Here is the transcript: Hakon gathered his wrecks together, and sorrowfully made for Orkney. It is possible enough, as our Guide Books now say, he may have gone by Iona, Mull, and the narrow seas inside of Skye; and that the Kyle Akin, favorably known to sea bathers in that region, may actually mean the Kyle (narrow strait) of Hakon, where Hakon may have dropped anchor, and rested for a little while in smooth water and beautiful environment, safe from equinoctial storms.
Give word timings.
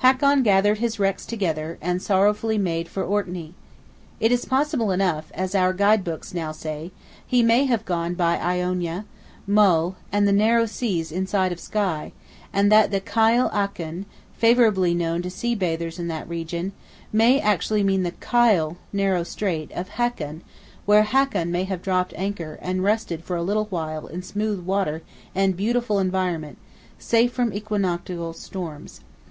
Hakon 0.00 0.42
gathered 0.42 0.76
his 0.76 0.98
wrecks 1.00 1.24
together, 1.24 1.78
and 1.80 2.02
sorrowfully 2.02 2.58
made 2.58 2.86
for 2.86 3.02
Orkney. 3.02 3.54
It 4.20 4.30
is 4.30 4.44
possible 4.44 4.90
enough, 4.90 5.32
as 5.34 5.54
our 5.54 5.72
Guide 5.72 6.04
Books 6.04 6.34
now 6.34 6.52
say, 6.52 6.90
he 7.26 7.42
may 7.42 7.64
have 7.64 7.86
gone 7.86 8.12
by 8.12 8.36
Iona, 8.36 9.06
Mull, 9.46 9.96
and 10.12 10.28
the 10.28 10.34
narrow 10.36 10.66
seas 10.66 11.10
inside 11.10 11.50
of 11.50 11.58
Skye; 11.58 12.12
and 12.52 12.70
that 12.70 12.90
the 12.90 13.00
Kyle 13.00 13.50
Akin, 13.54 14.04
favorably 14.36 14.92
known 14.92 15.22
to 15.22 15.30
sea 15.30 15.54
bathers 15.54 15.98
in 15.98 16.08
that 16.08 16.28
region, 16.28 16.72
may 17.10 17.40
actually 17.40 17.82
mean 17.82 18.02
the 18.02 18.10
Kyle 18.12 18.76
(narrow 18.92 19.22
strait) 19.22 19.72
of 19.72 19.88
Hakon, 19.96 20.42
where 20.84 21.04
Hakon 21.04 21.50
may 21.50 21.64
have 21.64 21.80
dropped 21.80 22.12
anchor, 22.18 22.58
and 22.60 22.84
rested 22.84 23.24
for 23.24 23.34
a 23.34 23.42
little 23.42 23.64
while 23.70 24.06
in 24.08 24.22
smooth 24.22 24.60
water 24.62 25.00
and 25.34 25.56
beautiful 25.56 25.98
environment, 25.98 26.58
safe 26.98 27.32
from 27.32 27.54
equinoctial 27.54 28.34
storms. 28.34 29.00